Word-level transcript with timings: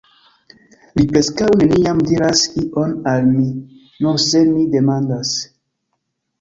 Li 0.95 1.03
preskaŭ 1.11 1.49
neniam 1.59 2.01
diras 2.09 2.43
ion 2.63 2.97
al 3.13 3.29
mi..., 3.29 3.47
nur 4.07 4.21
se 4.27 4.45
mi 4.57 4.67
demandas. 4.81 5.39